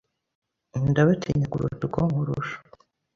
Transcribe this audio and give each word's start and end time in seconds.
Ndabatinya 0.89 1.45
kuruta 1.51 1.83
uko 1.87 1.99
nkurusha. 2.09 2.57